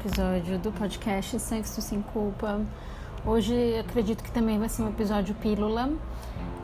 [0.00, 2.58] episódio do podcast Sexo Sem Culpa.
[3.26, 5.92] Hoje acredito que também vai ser um episódio pílula.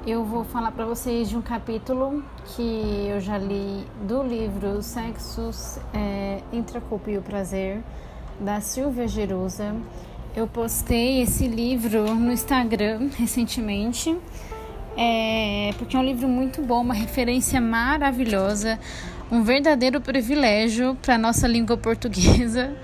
[0.07, 5.51] Eu vou falar para vocês de um capítulo que eu já li do livro Sexo
[5.93, 7.83] é, Entre a Culpa e o Prazer,
[8.41, 9.77] da Silvia Jerusa.
[10.35, 14.17] Eu postei esse livro no Instagram recentemente,
[14.97, 18.79] é, porque é um livro muito bom, uma referência maravilhosa
[19.31, 22.77] um verdadeiro privilégio para nossa língua portuguesa,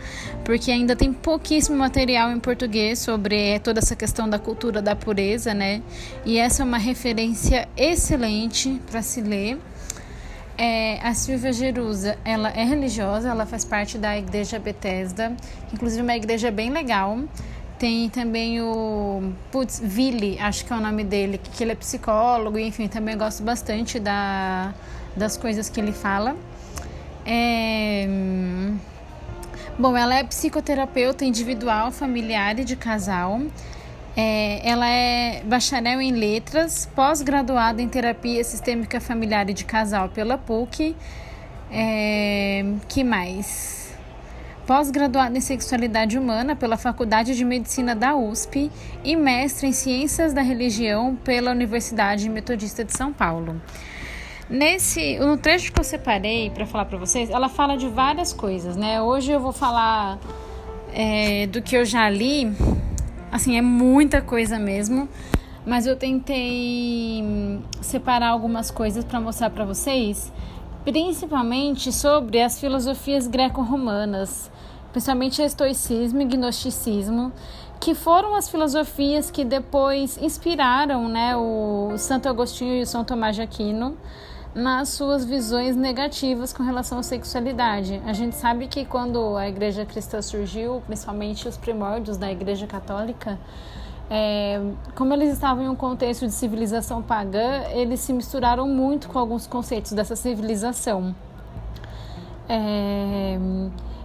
[0.45, 5.55] porque ainda tem pouquíssimo material em português sobre toda essa questão da cultura da pureza,
[5.55, 5.83] né?
[6.25, 9.59] E essa é uma referência excelente para se ler.
[10.59, 15.35] É, a Silvia Jerusa, ela é religiosa, ela faz parte da Igreja Bethesda,
[15.73, 17.19] inclusive uma igreja bem legal.
[17.79, 22.59] Tem também o Putz, Vili, acho que é o nome dele, que ele é psicólogo,
[22.59, 24.73] enfim, também gosto bastante da
[25.17, 26.37] das coisas que ele fala.
[27.25, 28.07] É...
[29.79, 33.41] Bom, ela é psicoterapeuta individual, familiar e de casal.
[34.15, 40.37] É, ela é bacharel em letras, pós-graduada em terapia sistêmica familiar e de casal pela
[40.37, 40.95] PUC.
[41.71, 43.95] É, que mais?
[44.67, 48.71] Pós-graduada em sexualidade humana pela Faculdade de Medicina da USP
[49.03, 53.61] e mestre em ciências da religião pela Universidade Metodista de São Paulo.
[54.51, 58.77] Nesse, no trecho que eu separei para falar para vocês, ela fala de várias coisas,
[58.77, 59.01] né?
[59.01, 60.19] Hoje eu vou falar
[60.93, 62.53] é, do que eu já li,
[63.31, 65.09] assim, é muita coisa mesmo,
[65.65, 67.25] mas eu tentei
[67.81, 70.33] separar algumas coisas para mostrar para vocês,
[70.85, 74.51] principalmente sobre as filosofias greco-romanas,
[74.91, 77.33] principalmente estoicismo e gnosticismo,
[77.81, 83.35] que foram as filosofias que depois inspiraram, né, o Santo Agostinho e o São Tomás
[83.37, 83.97] de Aquino
[84.55, 88.03] nas suas visões negativas com relação à sexualidade.
[88.05, 93.39] A gente sabe que quando a igreja cristã surgiu, principalmente os primórdios da igreja católica,
[94.11, 94.61] é,
[94.95, 99.47] como eles estavam em um contexto de civilização pagã, eles se misturaram muito com alguns
[99.47, 101.15] conceitos dessa civilização.
[102.47, 103.39] É,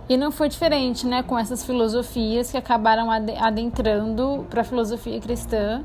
[0.08, 5.84] e não foi diferente né, com essas filosofias que acabaram adentrando para a filosofia cristã,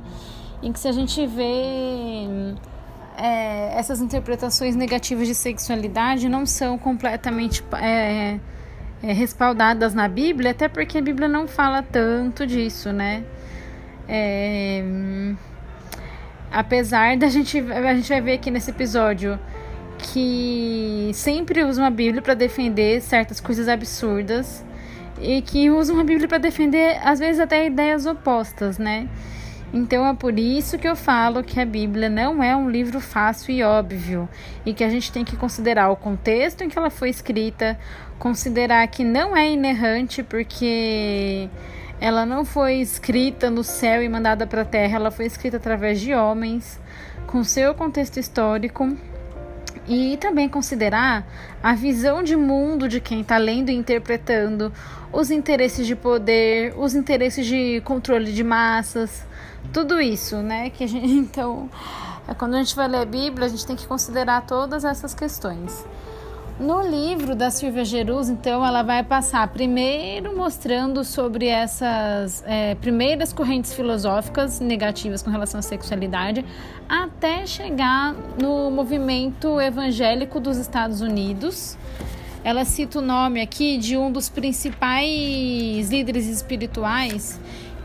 [0.62, 2.54] em que se a gente vê
[3.16, 8.38] é, essas interpretações negativas de sexualidade não são completamente é,
[9.02, 13.24] é, respaldadas na Bíblia, até porque a Bíblia não fala tanto disso, né?
[14.08, 14.82] É,
[16.50, 19.38] apesar da gente, a gente vai ver aqui nesse episódio
[19.98, 24.64] que sempre usa uma Bíblia para defender certas coisas absurdas
[25.20, 29.08] e que usa uma Bíblia para defender às vezes até ideias opostas, né?
[29.72, 33.54] Então é por isso que eu falo que a Bíblia não é um livro fácil
[33.54, 34.28] e óbvio
[34.66, 37.78] e que a gente tem que considerar o contexto em que ela foi escrita,
[38.18, 41.48] considerar que não é inerrante porque
[41.98, 46.00] ela não foi escrita no céu e mandada para a terra, ela foi escrita através
[46.00, 46.78] de homens,
[47.26, 48.94] com seu contexto histórico
[49.88, 51.26] e também considerar
[51.62, 54.72] a visão de mundo de quem está lendo e interpretando,
[55.12, 59.24] os interesses de poder, os interesses de controle de massas,
[59.72, 60.70] tudo isso, né?
[60.70, 61.68] Que gente, então,
[62.26, 65.14] é quando a gente vai ler a Bíblia, a gente tem que considerar todas essas
[65.14, 65.84] questões.
[66.60, 73.32] No livro da Silvia Jerus, então, ela vai passar primeiro mostrando sobre essas é, primeiras
[73.32, 76.44] correntes filosóficas negativas com relação à sexualidade,
[76.88, 81.76] até chegar no movimento evangélico dos Estados Unidos.
[82.44, 87.40] Ela cita o nome aqui de um dos principais líderes espirituais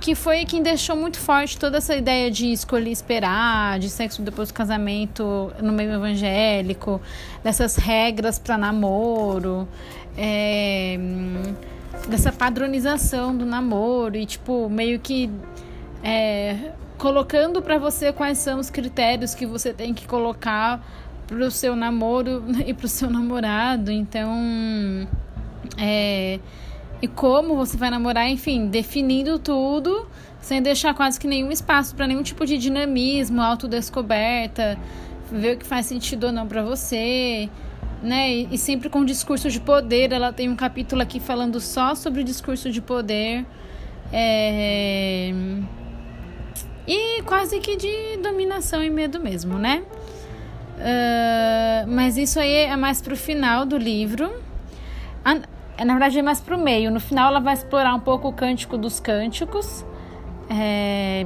[0.07, 4.47] que foi quem deixou muito forte toda essa ideia de escolher esperar, de sexo depois
[4.47, 7.01] do casamento no meio evangélico,
[7.43, 9.67] dessas regras para namoro,
[10.17, 10.97] é,
[12.07, 15.29] dessa padronização do namoro e tipo meio que
[16.01, 20.81] é, colocando para você quais são os critérios que você tem que colocar
[21.27, 23.91] para o seu namoro e para o seu namorado.
[23.91, 25.05] Então,
[25.77, 26.39] é,
[27.01, 30.07] e como você vai namorar, enfim, definindo tudo,
[30.41, 34.77] sem deixar quase que nenhum espaço para nenhum tipo de dinamismo, autodescoberta,
[35.31, 37.49] ver o que faz sentido ou não para você,
[38.01, 38.31] né?
[38.31, 40.11] E, e, sempre com discurso de poder.
[40.11, 43.45] Ela tem um capítulo aqui falando só sobre o discurso de poder.
[44.11, 45.31] É...
[46.87, 49.83] E quase que de dominação e medo mesmo, né?
[50.77, 54.31] Uh, mas isso aí é mais pro final do livro.
[55.77, 56.89] É, na verdade é mais para o meio.
[56.91, 59.85] No final ela vai explorar um pouco o cântico dos cânticos.
[60.49, 61.23] É,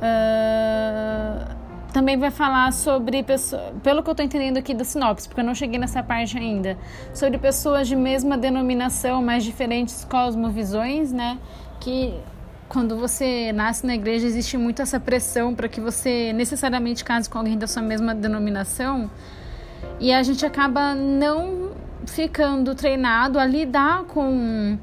[0.00, 1.56] uh,
[1.92, 5.44] também vai falar sobre pessoas, pelo que eu estou entendendo aqui da sinopse, porque eu
[5.44, 6.76] não cheguei nessa parte ainda,
[7.14, 11.38] sobre pessoas de mesma denominação, mas diferentes cosmovisões, né?
[11.80, 12.14] Que
[12.68, 17.38] quando você nasce na igreja existe muito essa pressão para que você necessariamente case com
[17.38, 19.10] alguém da sua mesma denominação,
[19.98, 21.70] e a gente acaba não
[22.06, 24.78] ficando treinado a lidar com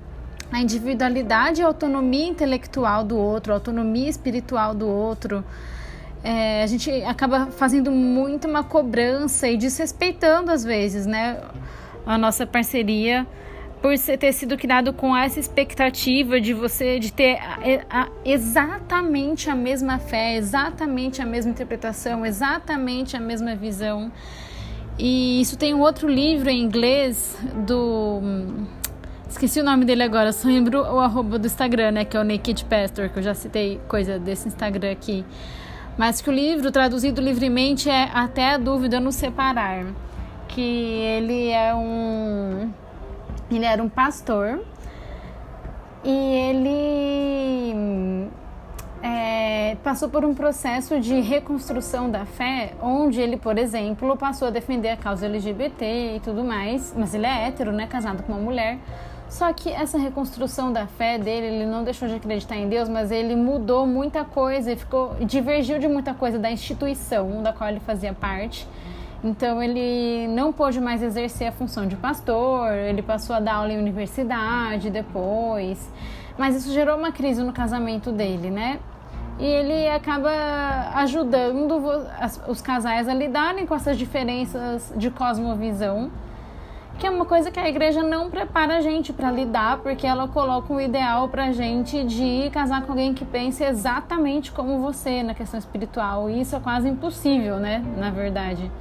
[0.52, 5.44] a individualidade e a autonomia intelectual do outro, a autonomia espiritual do outro.
[6.24, 11.42] É, a gente acaba fazendo muito uma cobrança e desrespeitando às vezes, né,
[12.06, 13.26] a nossa parceria
[13.82, 17.60] por ter sido criado com essa expectativa de você de ter a,
[18.04, 24.10] a, exatamente a mesma fé, exatamente a mesma interpretação, exatamente a mesma visão.
[24.98, 28.22] E isso tem um outro livro em inglês do
[29.34, 32.06] Esqueci o nome dele agora, só lembro o arroba do Instagram, né?
[32.06, 35.26] Que é o Naked Pastor, que eu já citei coisa desse Instagram aqui.
[35.98, 39.88] Mas que o livro, traduzido livremente, é Até a Dúvida nos Separar.
[40.48, 42.72] Que ele é um.
[43.50, 44.64] Ele era um pastor.
[46.04, 47.74] E ele
[49.04, 54.52] é, passou por um processo de reconstrução da fé, onde ele, por exemplo, passou a
[54.52, 58.42] defender a causa LGBT e tudo mais, mas ele é hétero, né, casado com uma
[58.42, 58.80] mulher,
[59.28, 63.12] só que essa reconstrução da fé dele, ele não deixou de acreditar em Deus, mas
[63.12, 67.82] ele mudou muita coisa e ficou divergiu de muita coisa da instituição da qual ele
[67.82, 68.66] fazia parte.
[69.24, 73.74] Então ele não pôde mais exercer a função de pastor, ele passou a dar aula
[73.74, 75.90] em universidade depois.
[76.38, 78.80] Mas isso gerou uma crise no casamento dele, né?
[79.40, 80.30] E ele acaba
[80.96, 81.82] ajudando
[82.48, 86.12] os casais a lidarem com essas diferenças de cosmovisão
[86.98, 90.28] que é uma coisa que a igreja não prepara a gente para lidar, porque ela
[90.28, 95.24] coloca um ideal para a gente de casar com alguém que pense exatamente como você
[95.24, 96.30] na questão espiritual.
[96.30, 97.84] E isso é quase impossível, né?
[97.98, 98.72] Na verdade.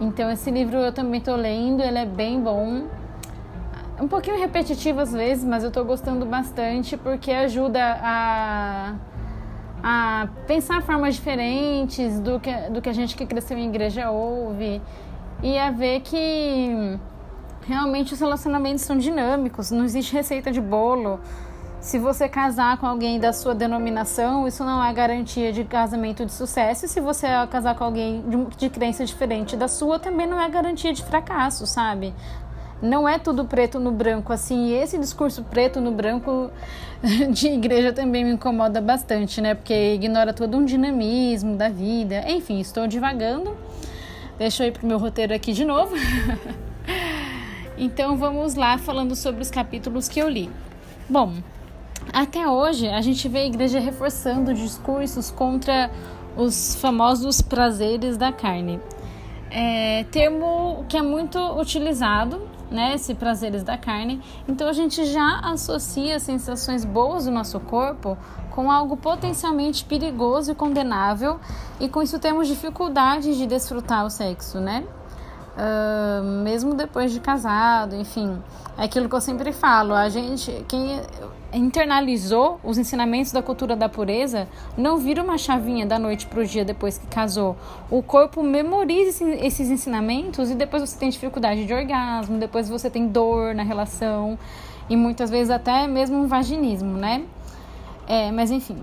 [0.00, 2.84] Então, esse livro eu também estou lendo, ele é bem bom.
[4.00, 8.94] Um pouquinho repetitivo às vezes, mas eu estou gostando bastante porque ajuda a,
[9.86, 14.80] a pensar formas diferentes do que, do que a gente que cresceu em igreja ouve
[15.42, 16.98] e a ver que
[17.66, 21.20] realmente os relacionamentos são dinâmicos, não existe receita de bolo.
[21.80, 26.32] Se você casar com alguém da sua denominação, isso não é garantia de casamento de
[26.32, 26.86] sucesso.
[26.86, 30.48] E se você casar com alguém de, de crença diferente da sua, também não é
[30.48, 32.14] garantia de fracasso, sabe?
[32.84, 34.66] Não é tudo preto no branco assim.
[34.66, 36.50] E esse discurso preto no branco
[37.32, 39.54] de igreja também me incomoda bastante, né?
[39.54, 42.24] Porque ignora todo um dinamismo da vida.
[42.28, 43.56] Enfim, estou divagando.
[44.36, 45.94] Deixa eu ir pro meu roteiro aqui de novo.
[47.76, 50.48] Então vamos lá falando sobre os capítulos que eu li.
[51.08, 51.32] Bom,
[52.12, 55.90] até hoje a gente vê a igreja reforçando discursos contra
[56.36, 58.78] os famosos prazeres da carne.
[59.50, 64.20] É, termo que é muito utilizado, né, esse prazeres da carne.
[64.48, 68.16] Então a gente já associa sensações boas do nosso corpo
[68.50, 71.40] com algo potencialmente perigoso e condenável,
[71.80, 74.84] e com isso temos dificuldade de desfrutar o sexo, né?
[75.56, 78.38] Uh, mesmo depois de casado, enfim.
[78.76, 81.00] É aquilo que eu sempre falo, a gente, quem
[81.52, 86.44] internalizou os ensinamentos da cultura da pureza, não vira uma chavinha da noite para o
[86.44, 87.56] dia depois que casou.
[87.88, 93.06] O corpo memoriza esses ensinamentos e depois você tem dificuldade de orgasmo, depois você tem
[93.06, 94.36] dor na relação
[94.90, 97.24] e muitas vezes até mesmo um vaginismo, né?
[98.06, 98.76] É, mas enfim,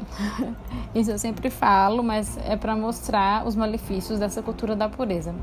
[0.95, 5.35] isso eu sempre falo, mas é para mostrar os malefícios dessa cultura da pureza.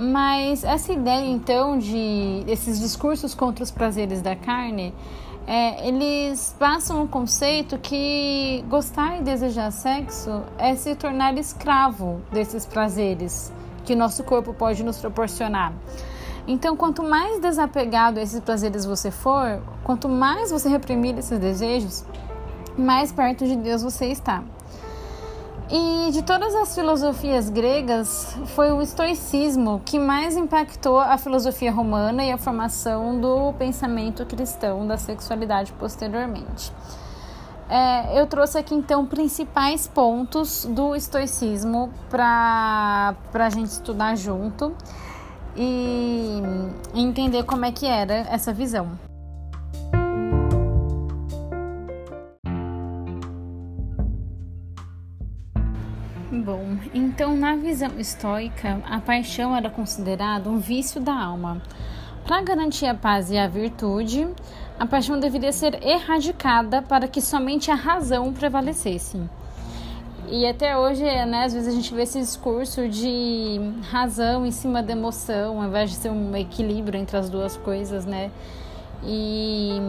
[0.00, 4.94] Mas essa ideia então de esses discursos contra os prazeres da carne,
[5.46, 12.64] é, eles passam um conceito que gostar e desejar sexo é se tornar escravo desses
[12.64, 13.52] prazeres
[13.84, 15.74] que nosso corpo pode nos proporcionar.
[16.48, 22.04] Então, quanto mais desapegado a esses prazeres você for, quanto mais você reprimir esses desejos,
[22.78, 24.42] mais perto de Deus você está.
[25.72, 32.24] E de todas as filosofias gregas, foi o estoicismo que mais impactou a filosofia romana
[32.24, 36.72] e a formação do pensamento cristão da sexualidade posteriormente.
[37.68, 44.74] É, eu trouxe aqui então principais pontos do estoicismo para a gente estudar junto
[45.56, 46.42] e
[46.92, 48.90] entender como é que era essa visão.
[57.10, 61.60] Então na visão estoica, a paixão era considerada um vício da alma.
[62.24, 64.28] Para garantir a paz e a virtude,
[64.78, 69.20] a paixão deveria ser erradicada para que somente a razão prevalecesse.
[70.30, 73.58] e até hoje, né, às vezes a gente vê esse discurso de
[73.90, 78.06] razão em cima da emoção, ao invés de ser um equilíbrio entre as duas coisas,
[78.06, 78.30] né?
[79.02, 79.80] E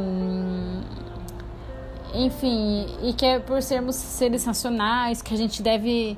[2.15, 6.17] enfim, e que é por sermos seres racionais que a gente deve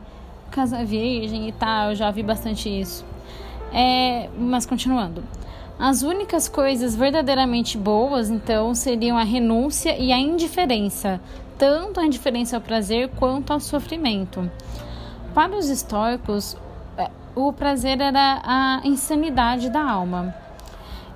[0.53, 3.03] casar virgem e tal, eu já vi bastante isso.
[3.73, 5.23] É, mas continuando.
[5.79, 11.19] As únicas coisas verdadeiramente boas, então, seriam a renúncia e a indiferença,
[11.57, 14.49] tanto a indiferença ao prazer quanto ao sofrimento.
[15.33, 16.55] Para os estoicos,
[16.95, 20.42] é, o prazer era a insanidade da alma.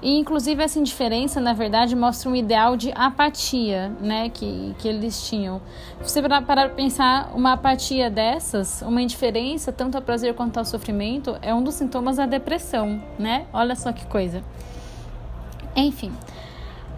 [0.02, 5.28] E, inclusive, essa indiferença, na verdade, mostra um ideal de apatia né, que, que eles
[5.28, 5.60] tinham.
[6.00, 11.36] Você parar para pensar, uma apatia dessas, uma indiferença, tanto ao prazer quanto ao sofrimento,
[11.42, 13.48] é um dos sintomas da depressão, né?
[13.52, 14.44] Olha só que coisa.
[15.76, 16.12] Enfim,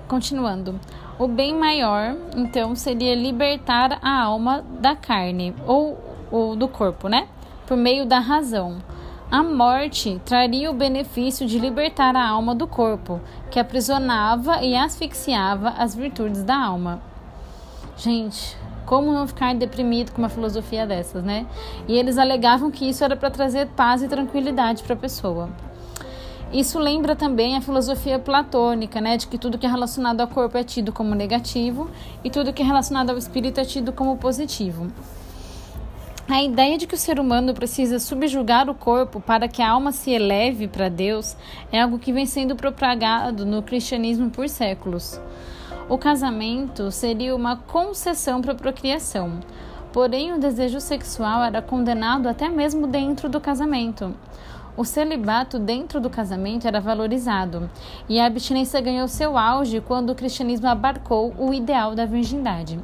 [0.07, 0.77] continuando.
[1.17, 5.97] O bem maior, então, seria libertar a alma da carne, ou,
[6.29, 7.27] ou do corpo, né?
[7.65, 8.79] Por meio da razão
[9.31, 13.21] a morte traria o benefício de libertar a alma do corpo,
[13.51, 17.00] que aprisionava e asfixiava as virtudes da alma.
[17.95, 18.57] Gente,
[18.88, 21.45] como não ficar deprimido com uma filosofia dessas, né?
[21.88, 25.48] E eles alegavam que isso era para trazer paz e tranquilidade para a pessoa.
[26.51, 30.57] Isso lembra também a filosofia platônica, né, de que tudo que é relacionado ao corpo
[30.57, 31.88] é tido como negativo
[32.24, 34.88] e tudo que é relacionado ao espírito é tido como positivo.
[36.31, 39.91] A ideia de que o ser humano precisa subjugar o corpo para que a alma
[39.91, 41.36] se eleve para Deus
[41.71, 45.19] é algo que vem sendo propagado no cristianismo por séculos.
[45.89, 49.39] O casamento seria uma concessão para a procriação,
[49.91, 54.13] porém o desejo sexual era condenado até mesmo dentro do casamento.
[54.77, 57.67] O celibato dentro do casamento era valorizado,
[58.07, 62.79] e a abstinência ganhou seu auge quando o cristianismo abarcou o ideal da virgindade.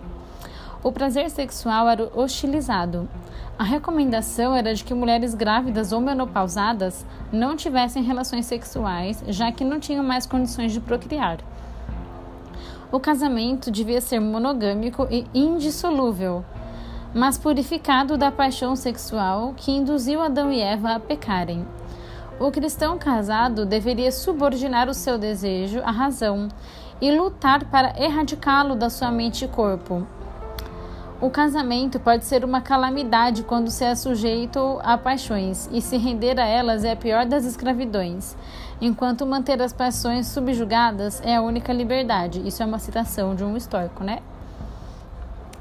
[0.85, 3.09] O prazer sexual era hostilizado.
[3.57, 9.63] A recomendação era de que mulheres grávidas ou menopausadas não tivessem relações sexuais, já que
[9.63, 11.39] não tinham mais condições de procriar.
[12.91, 16.45] O casamento devia ser monogâmico e indissolúvel,
[17.15, 21.65] mas purificado da paixão sexual que induziu Adão e Eva a pecarem.
[22.39, 26.47] O cristão casado deveria subordinar o seu desejo à razão
[27.01, 30.05] e lutar para erradicá-lo da sua mente e corpo,
[31.25, 36.39] o casamento pode ser uma calamidade quando se é sujeito a paixões, e se render
[36.39, 38.35] a elas é a pior das escravidões,
[38.79, 42.47] enquanto manter as paixões subjugadas é a única liberdade.
[42.47, 44.19] Isso é uma citação de um estoico, né?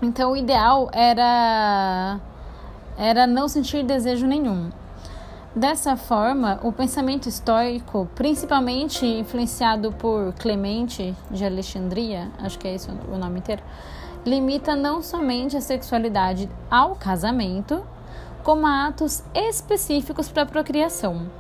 [0.03, 2.21] Então, o ideal era
[2.99, 4.71] era não sentir desejo nenhum.
[5.57, 12.89] Dessa forma, o pensamento estoico, principalmente influenciado por Clemente de Alexandria, acho que é esse
[12.91, 13.63] o nome inteiro,
[14.25, 17.85] limita não somente a sexualidade ao casamento,
[18.43, 21.31] como a atos específicos para a procriação.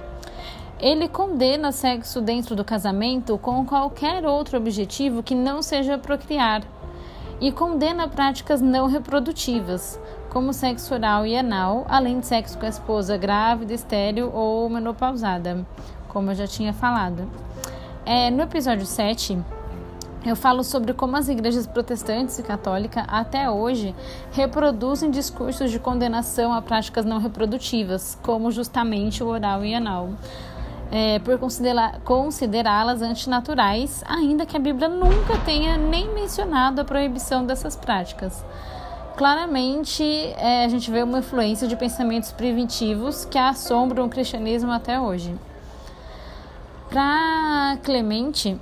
[0.81, 6.63] Ele condena sexo dentro do casamento com qualquer outro objetivo que não seja procriar,
[7.41, 10.01] e condena práticas não reprodutivas,
[10.31, 15.67] como sexo oral e anal, além de sexo com a esposa grávida, estéril ou menopausada,
[16.09, 17.29] como eu já tinha falado.
[18.07, 19.39] É, no episódio 7,
[20.25, 23.95] eu falo sobre como as igrejas protestantes e católica até hoje
[24.33, 30.11] reproduzem discursos de condenação a práticas não reprodutivas, como justamente o oral e anal,
[30.91, 31.39] é, por
[32.05, 38.45] considerá-las antinaturais, ainda que a Bíblia nunca tenha nem mencionado a proibição dessas práticas.
[39.17, 44.99] Claramente, é, a gente vê uma influência de pensamentos primitivos que assombram o cristianismo até
[44.99, 45.35] hoje.
[46.91, 48.59] Para Clemente,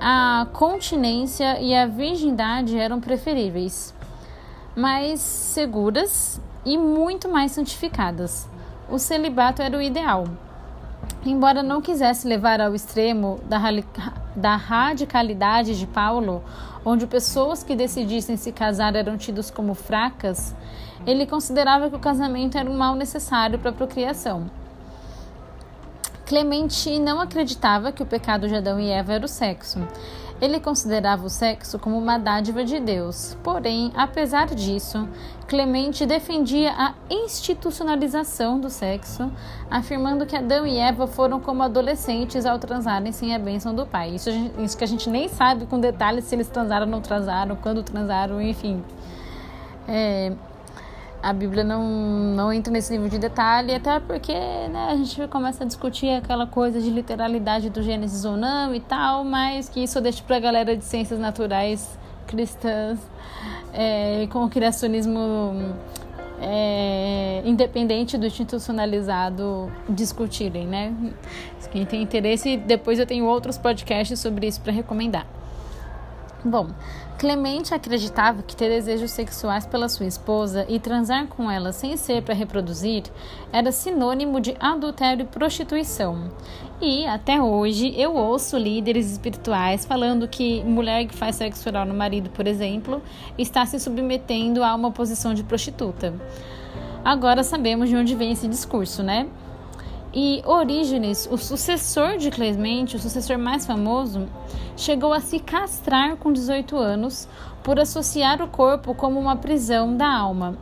[0.00, 3.94] a continência e a virgindade eram preferíveis,
[4.76, 8.48] mais seguras e muito mais santificadas.
[8.88, 10.24] O celibato era o ideal.
[11.24, 13.58] Embora não quisesse levar ao extremo da,
[14.36, 16.42] da radicalidade de Paulo,
[16.84, 20.54] onde pessoas que decidissem se casar eram tidos como fracas,
[21.06, 24.48] ele considerava que o casamento era um mal necessário para a procriação.
[26.28, 29.78] Clemente não acreditava que o pecado de Adão e Eva era o sexo.
[30.42, 33.34] Ele considerava o sexo como uma dádiva de Deus.
[33.42, 35.08] Porém, apesar disso,
[35.46, 39.32] Clemente defendia a institucionalização do sexo,
[39.70, 44.10] afirmando que Adão e Eva foram como adolescentes ao transarem sem a bênção do pai.
[44.10, 47.56] Isso, isso que a gente nem sabe com detalhes se eles transaram ou não transaram,
[47.56, 48.84] quando transaram, enfim.
[49.88, 50.34] É,
[51.22, 51.82] a Bíblia não,
[52.34, 56.46] não entra nesse nível de detalhe, até porque né, a gente começa a discutir aquela
[56.46, 60.36] coisa de literalidade do Gênesis ou não e tal, mas que isso eu deixo para
[60.36, 62.98] a galera de ciências naturais cristãs
[63.72, 65.74] é, com o criacionismo
[66.40, 70.94] é, independente do institucionalizado discutirem, né?
[71.70, 75.26] Quem tem interesse, depois eu tenho outros podcasts sobre isso para recomendar.
[76.44, 76.68] Bom,
[77.18, 82.22] Clemente acreditava que ter desejos sexuais pela sua esposa e transar com ela sem ser
[82.22, 83.02] para reproduzir
[83.52, 86.30] era sinônimo de adultério e prostituição.
[86.80, 91.92] E até hoje eu ouço líderes espirituais falando que mulher que faz sexo oral no
[91.92, 93.02] marido, por exemplo,
[93.36, 96.14] está se submetendo a uma posição de prostituta.
[97.04, 99.26] Agora sabemos de onde vem esse discurso, né?
[100.12, 104.26] E Orígenes, o sucessor de Clemente, o sucessor mais famoso,
[104.76, 107.28] chegou a se castrar com 18 anos
[107.62, 110.56] por associar o corpo como uma prisão da alma.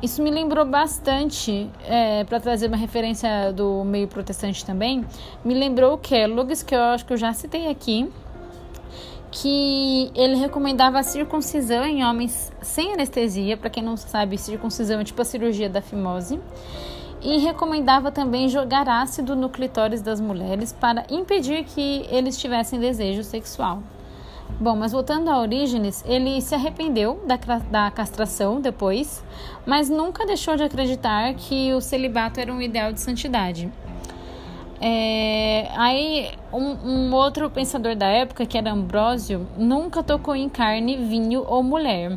[0.00, 5.04] Isso me lembrou bastante, é, para trazer uma referência do meio protestante também,
[5.44, 8.08] me lembrou o Kellogg's, que eu acho que eu já citei aqui,
[9.32, 15.04] que ele recomendava a circuncisão em homens sem anestesia, para quem não sabe, circuncisão é
[15.04, 16.38] tipo a cirurgia da fimose
[17.26, 23.24] e recomendava também jogar ácido no clitóris das mulheres para impedir que eles tivessem desejo
[23.24, 23.82] sexual.
[24.60, 27.36] Bom, mas voltando a Orígenes, ele se arrependeu da,
[27.68, 29.24] da castração depois,
[29.66, 33.72] mas nunca deixou de acreditar que o celibato era um ideal de santidade.
[34.80, 40.96] É, aí, um, um, outro pensador da época, que era Ambrósio, nunca tocou em carne,
[40.96, 42.16] vinho ou mulher.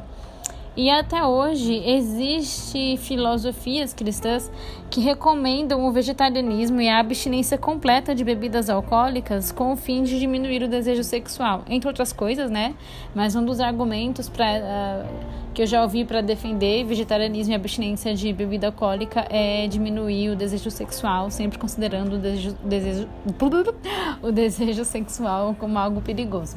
[0.79, 4.49] E até hoje existe filosofias cristãs
[4.89, 10.17] que recomendam o vegetarianismo e a abstinência completa de bebidas alcoólicas com o fim de
[10.17, 12.75] diminuir o desejo sexual, entre outras coisas, né?
[13.13, 18.15] Mas um dos argumentos para uh, que eu já ouvi para defender vegetarianismo e abstinência
[18.15, 23.09] de bebida alcoólica é diminuir o desejo sexual, sempre considerando o desejo, desejo,
[24.23, 26.55] o desejo sexual como algo perigoso.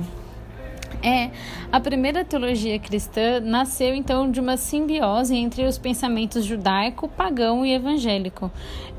[1.03, 1.31] É,
[1.71, 7.73] a primeira teologia cristã nasceu então de uma simbiose entre os pensamentos judaico, pagão e
[7.73, 8.51] evangélico.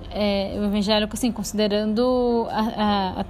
[0.10, 3.24] É, o evangélico, assim, considerando a, a, a,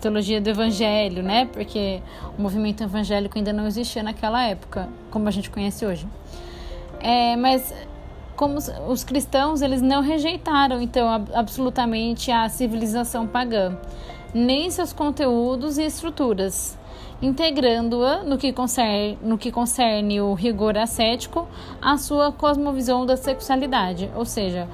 [0.00, 1.46] teologia do evangelho, né?
[1.46, 2.02] Porque
[2.38, 6.06] o movimento evangélico ainda não existia naquela época, como a gente conhece hoje.
[7.00, 7.72] É, mas
[8.36, 13.78] como os cristãos, eles não rejeitaram, então, absolutamente a civilização pagã,
[14.34, 16.76] nem seus conteúdos e estruturas
[17.20, 21.48] integrando-a no, que concerne, no que concerne o rigor ascético
[21.80, 24.68] à sua cosmovisão da sexualidade, ou seja,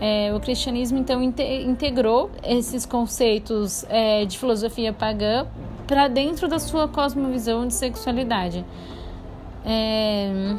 [0.00, 5.46] é, o cristianismo então integrou esses conceitos é, de filosofia pagã
[5.86, 8.64] para dentro da sua cosmovisão de sexualidade.
[9.66, 10.56] É,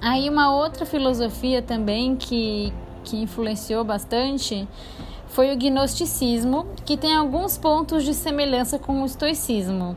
[0.00, 4.68] aí uma outra filosofia também que, que influenciou bastante
[5.30, 9.96] foi o gnosticismo, que tem alguns pontos de semelhança com o estoicismo.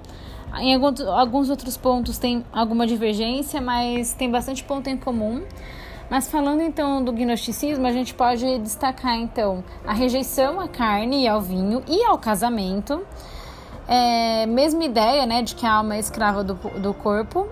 [0.60, 5.44] Em alguns, outros pontos tem alguma divergência, mas tem bastante ponto em comum.
[6.10, 11.28] Mas falando então do gnosticismo, a gente pode destacar então a rejeição à carne e
[11.28, 13.04] ao vinho e ao casamento.
[13.88, 17.50] É, mesma ideia né, de que a alma é escrava do, do corpo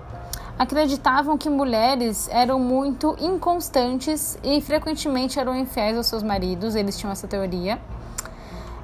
[0.61, 7.11] acreditavam que mulheres eram muito inconstantes e frequentemente eram infiéis aos seus maridos, eles tinham
[7.11, 7.81] essa teoria.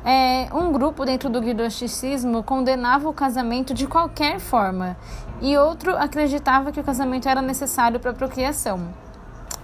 [0.04, 4.98] É, um grupo dentro do gnosticismo condenava o casamento de qualquer forma
[5.40, 8.80] e outro acreditava que o casamento era necessário para a procriação.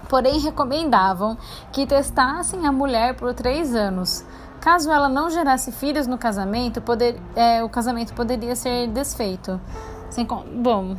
[0.08, 1.36] Porém, recomendavam
[1.72, 4.24] que testassem a mulher por três anos.
[4.60, 9.60] Caso ela não gerasse filhos no casamento, poder, é, o casamento poderia ser desfeito.
[10.12, 10.96] Sem, bom,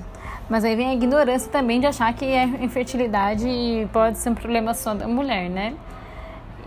[0.49, 3.49] mas aí vem a ignorância também de achar que a infertilidade
[3.93, 5.75] pode ser um problema só da mulher, né?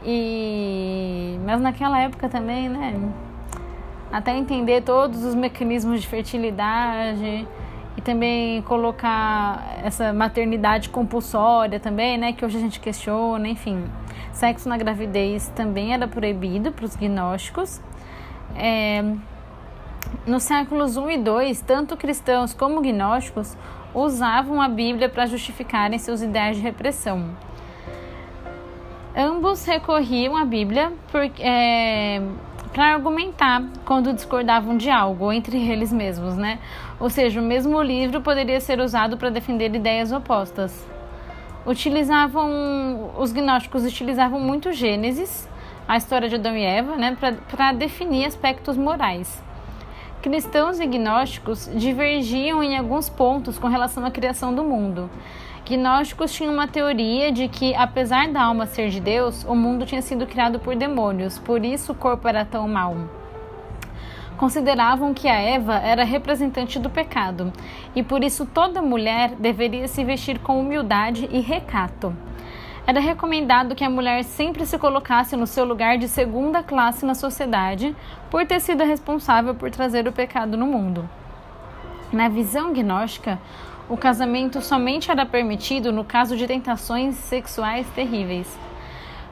[0.03, 2.95] E mas naquela época também, né?
[4.11, 7.47] Até entender todos os mecanismos de fertilidade
[7.97, 12.33] e também colocar essa maternidade compulsória também, né?
[12.33, 13.83] Que hoje a gente questiona, enfim.
[14.31, 17.81] Sexo na gravidez também era proibido para os gnósticos.
[18.55, 19.03] É,
[20.25, 23.55] nos séculos 1 e 2, tanto cristãos como gnósticos
[23.93, 27.29] usavam a Bíblia para justificarem seus ideais de repressão.
[29.15, 30.91] Ambos recorriam à Bíblia
[31.39, 32.21] é,
[32.73, 36.59] para argumentar quando discordavam de algo entre eles mesmos, né?
[36.99, 40.85] Ou seja, o mesmo livro poderia ser usado para defender ideias opostas.
[41.65, 45.49] Utilizavam os gnósticos utilizavam muito Gênesis,
[45.87, 47.17] a história de Adão e Eva, né,
[47.49, 49.46] para definir aspectos morais
[50.27, 55.09] cristãos e gnósticos divergiam em alguns pontos com relação à criação do mundo.
[55.65, 60.01] Gnósticos tinham uma teoria de que, apesar da alma ser de Deus, o mundo tinha
[60.01, 62.97] sido criado por demônios, por isso o corpo era tão mau.
[64.35, 67.53] Consideravam que a Eva era representante do pecado
[67.95, 72.13] e por isso toda mulher deveria se vestir com humildade e recato.
[72.87, 77.13] Era recomendado que a mulher sempre se colocasse no seu lugar de segunda classe na
[77.13, 77.93] sociedade
[78.31, 81.07] por ter sido responsável por trazer o pecado no mundo.
[82.13, 83.37] Na visão gnóstica,
[83.89, 88.57] o casamento somente era permitido no caso de tentações sexuais terríveis.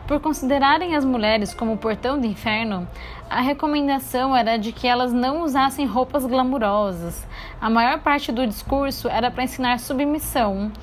[0.05, 2.85] Por considerarem as mulheres como o portão do inferno,
[3.29, 7.25] a recomendação era de que elas não usassem roupas glamurosas.
[7.61, 10.73] A maior parte do discurso era para ensinar submissão.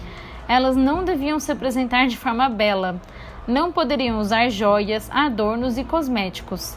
[0.53, 3.01] Elas não deviam se apresentar de forma bela,
[3.49, 6.77] não poderiam usar joias, adornos e cosméticos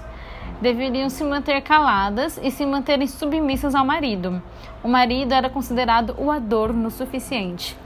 [0.61, 4.41] deveriam se manter caladas e se manterem submissas ao marido.
[4.81, 7.77] O marido era considerado o adorno suficiente.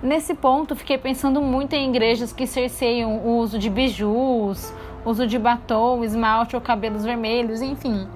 [0.00, 4.72] Nesse ponto, fiquei pensando muito em igrejas que cerceiam o uso de bijus,
[5.04, 8.06] uso de batom, esmalte ou cabelos vermelhos, enfim,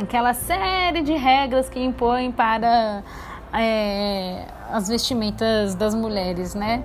[0.00, 3.02] aquela série de regras que impõem para
[3.52, 6.82] é, as vestimentas das mulheres, né?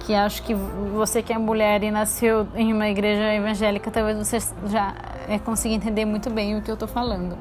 [0.00, 4.38] Que acho que você que é mulher e nasceu em uma igreja evangélica, talvez você
[4.66, 4.94] já
[5.28, 7.36] é, consiga entender muito bem o que eu estou falando.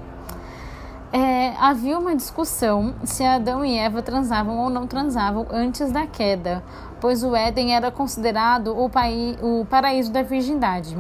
[1.11, 6.63] É, havia uma discussão se Adão e Eva transavam ou não transavam antes da queda,
[6.99, 10.97] pois o Éden era considerado o, paí, o paraíso da virgindade.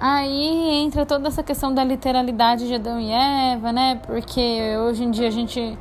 [0.00, 4.00] Aí entra toda essa questão da literalidade de Adão e Eva, né?
[4.06, 5.78] Porque hoje em dia a gente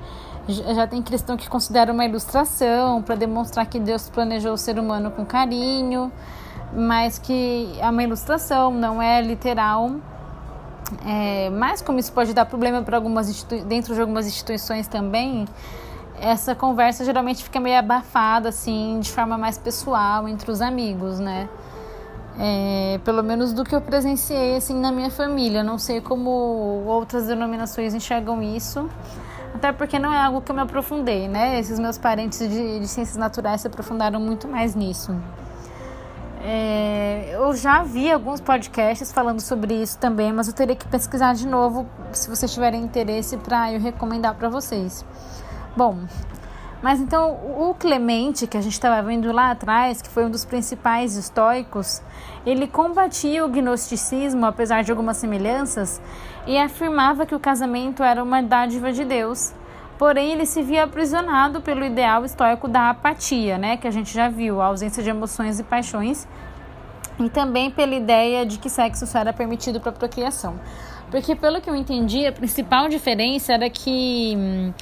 [0.50, 5.12] já tem cristão que considera uma ilustração para demonstrar que Deus planejou o ser humano
[5.12, 6.12] com carinho
[6.74, 9.92] mas que é uma ilustração, não é literal.
[11.06, 15.48] É, mas como isso pode dar problema para algumas dentro de algumas instituições também,
[16.20, 21.48] essa conversa geralmente fica meio abafada assim, de forma mais pessoal entre os amigos, né?
[22.42, 25.62] É, pelo menos do que eu presenciei assim na minha família.
[25.64, 26.30] Não sei como
[26.88, 28.90] outras denominações enxergam isso,
[29.54, 31.60] até porque não é algo que eu me aprofundei, né?
[31.60, 35.16] Esses meus parentes de, de ciências naturais se aprofundaram muito mais nisso.
[36.42, 41.34] É, eu já vi alguns podcasts falando sobre isso também, mas eu teria que pesquisar
[41.34, 45.06] de novo se vocês tiverem interesse para eu recomendar para vocês.
[45.76, 46.06] Bom,
[46.82, 50.46] mas então o Clemente, que a gente estava vendo lá atrás, que foi um dos
[50.46, 52.02] principais estoicos,
[52.46, 56.02] ele combatia o gnosticismo, apesar de algumas semelhanças,
[56.48, 59.54] e afirmava que o casamento era uma dádiva de Deus.
[59.98, 64.30] Porém, ele se via aprisionado pelo ideal estoico da apatia, né, que a gente já
[64.30, 66.26] viu, a ausência de emoções e paixões,
[67.20, 70.58] e também pela ideia de que sexo só era permitido para procriação.
[71.12, 74.74] Porque, pelo que eu entendi, a principal diferença era que hum,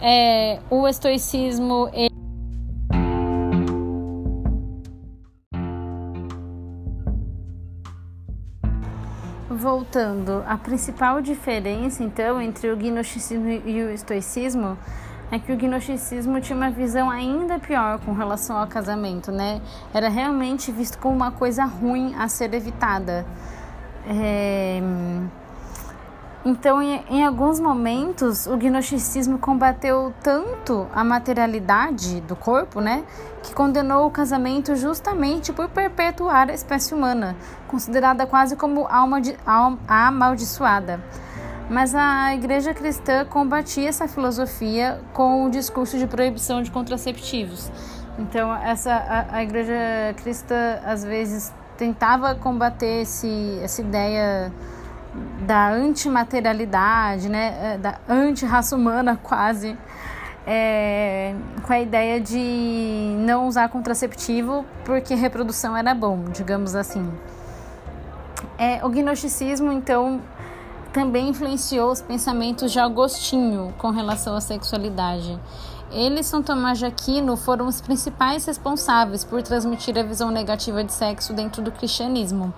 [0.00, 1.88] é, o estoicismo.
[1.92, 2.14] Ele
[9.50, 14.76] Voltando, a principal diferença então entre o gnosticismo e o estoicismo
[15.30, 19.60] é que o gnosticismo tinha uma visão ainda pior com relação ao casamento, né?
[19.92, 23.24] Era realmente visto como uma coisa ruim a ser evitada.
[24.06, 24.80] É...
[26.44, 33.02] Então, em, alguns momentos, o gnosticismo combateu tanto a materialidade do corpo, né,
[33.42, 37.34] que condenou o casamento justamente por perpetuar a espécie humana,
[37.66, 41.00] considerada quase como alma, de, alma amaldiçoada.
[41.70, 47.72] Mas a igreja cristã combatia essa filosofia com o discurso de proibição de contraceptivos.
[48.18, 49.72] Então, essa, a, a igreja
[50.18, 54.52] cristã, às vezes, tentava combater esse, essa ideia
[55.46, 59.76] da antimaterialidade, né, é, da anti-raça humana quase,
[60.46, 67.10] é, com a ideia de não usar contraceptivo porque reprodução era bom, digamos assim.
[68.58, 70.20] É, o gnosticismo, então,
[70.92, 75.38] também influenciou os pensamentos de Agostinho com relação à sexualidade.
[75.90, 80.82] Ele e São Tomás de Aquino foram os principais responsáveis por transmitir a visão negativa
[80.82, 82.52] de sexo dentro do cristianismo.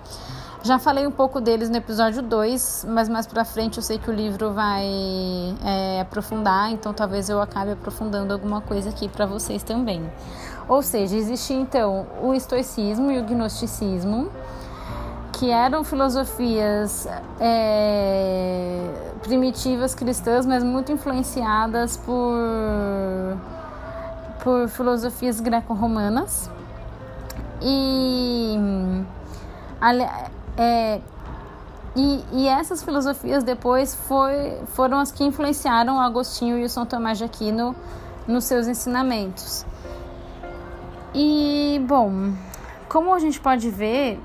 [0.63, 4.09] Já falei um pouco deles no episódio 2, mas mais pra frente eu sei que
[4.09, 4.85] o livro vai
[5.63, 10.03] é, aprofundar, então talvez eu acabe aprofundando alguma coisa aqui para vocês também.
[10.67, 14.29] Ou seja, existe então o estoicismo e o gnosticismo,
[15.31, 17.07] que eram filosofias
[17.39, 18.89] é,
[19.21, 23.37] primitivas cristãs, mas muito influenciadas por,
[24.43, 26.49] por filosofias greco-romanas.
[27.61, 28.57] E
[30.57, 30.99] é,
[31.95, 37.17] e, e, essas filosofias depois foi, foram as que influenciaram Agostinho e o São Tomás
[37.17, 37.75] de Aquino
[38.27, 39.65] nos seus ensinamentos.
[41.13, 42.33] E, bom,
[42.89, 44.19] como a gente pode ver,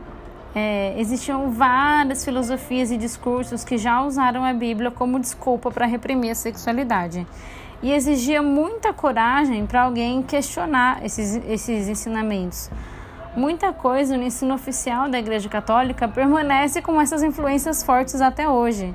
[0.54, 6.30] é, existiam várias filosofias e discursos que já usaram a Bíblia como desculpa para reprimir
[6.30, 7.26] a sexualidade.
[7.82, 12.70] E exigia muita coragem para alguém questionar esses, esses ensinamentos
[13.36, 18.94] muita coisa no ensino oficial da Igreja Católica permanece com essas influências fortes até hoje.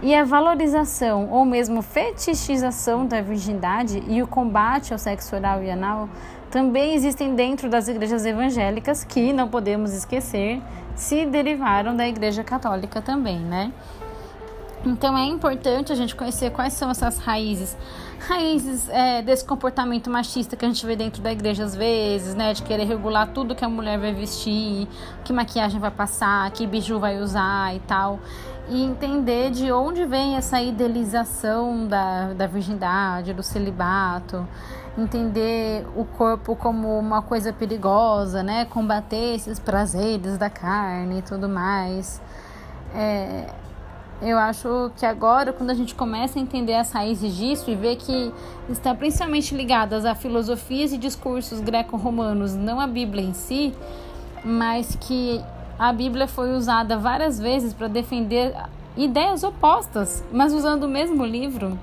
[0.00, 5.70] E a valorização ou mesmo fetichização da virgindade e o combate ao sexo oral e
[5.70, 6.08] anal
[6.50, 10.62] também existem dentro das igrejas evangélicas, que não podemos esquecer,
[10.94, 13.72] se derivaram da Igreja Católica também, né?
[14.84, 17.76] Então é importante a gente conhecer quais são essas raízes.
[18.28, 22.52] Raízes é, desse comportamento machista que a gente vê dentro da igreja às vezes, né?
[22.52, 24.88] De querer regular tudo que a mulher vai vestir,
[25.24, 28.20] que maquiagem vai passar, que biju vai usar e tal.
[28.68, 34.46] E entender de onde vem essa idealização da, da virgindade, do celibato.
[34.96, 38.64] Entender o corpo como uma coisa perigosa, né?
[38.64, 42.20] Combater esses prazeres da carne e tudo mais.
[42.94, 43.46] É,
[44.20, 47.96] eu acho que agora, quando a gente começa a entender as raízes disso e ver
[47.96, 48.32] que
[48.68, 53.72] está principalmente ligadas a filosofias e discursos greco-romanos, não a Bíblia em si,
[54.44, 55.40] mas que
[55.78, 58.54] a Bíblia foi usada várias vezes para defender
[58.96, 61.78] ideias opostas, mas usando o mesmo livro,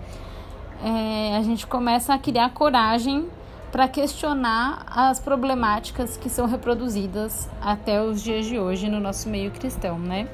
[0.83, 3.29] é, a gente começa a criar coragem
[3.71, 9.51] para questionar as problemáticas que são reproduzidas até os dias de hoje no nosso meio
[9.51, 10.27] cristão, né?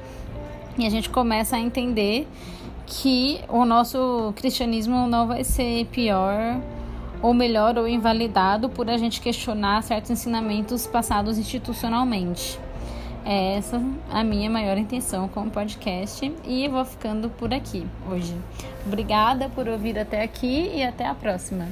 [0.78, 2.28] E a gente começa a entender
[2.86, 6.60] que o nosso cristianismo não vai ser pior
[7.22, 12.60] ou melhor ou invalidado por a gente questionar certos ensinamentos passados institucionalmente.
[13.24, 13.82] É essa
[14.12, 18.36] a minha maior intenção com o podcast e vou ficando por aqui hoje.
[18.86, 21.68] Obrigada por ouvir até aqui e até a próxima.